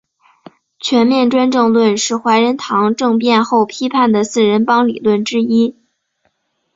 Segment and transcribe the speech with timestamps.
[0.79, 5.75] 全面专政论是怀仁堂政变后批判的四人帮理论之一。